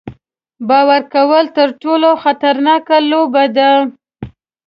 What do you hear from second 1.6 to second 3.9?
ټولو خطرناکه لوبه ده.